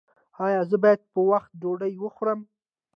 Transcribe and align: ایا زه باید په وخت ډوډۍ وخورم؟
ایا 0.45 0.61
زه 0.69 0.75
باید 0.83 1.01
په 1.13 1.19
وخت 1.31 1.49
ډوډۍ 1.61 1.93
وخورم؟ 1.99 2.39